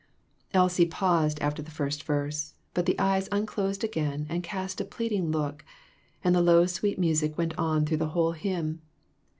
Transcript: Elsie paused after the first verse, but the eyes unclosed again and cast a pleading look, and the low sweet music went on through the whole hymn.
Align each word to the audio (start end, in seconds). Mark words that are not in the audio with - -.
Elsie 0.51 0.87
paused 0.87 1.39
after 1.41 1.61
the 1.61 1.69
first 1.69 2.01
verse, 2.05 2.55
but 2.73 2.87
the 2.87 2.97
eyes 2.97 3.29
unclosed 3.31 3.83
again 3.83 4.25
and 4.29 4.41
cast 4.43 4.81
a 4.81 4.83
pleading 4.83 5.29
look, 5.29 5.63
and 6.23 6.33
the 6.33 6.41
low 6.41 6.65
sweet 6.65 6.97
music 6.97 7.37
went 7.37 7.55
on 7.55 7.85
through 7.85 7.97
the 7.97 8.07
whole 8.09 8.31
hymn. 8.31 8.81